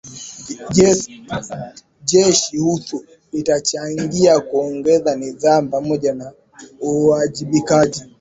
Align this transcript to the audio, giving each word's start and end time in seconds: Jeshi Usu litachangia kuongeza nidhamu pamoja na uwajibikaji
Jeshi 2.07 2.57
Usu 2.59 3.05
litachangia 3.31 4.39
kuongeza 4.39 5.15
nidhamu 5.15 5.69
pamoja 5.69 6.13
na 6.13 6.31
uwajibikaji 6.79 8.03